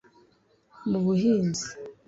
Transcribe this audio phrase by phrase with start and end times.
[0.89, 1.67] mu buhinzi